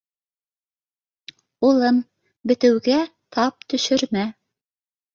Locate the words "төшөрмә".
3.71-4.29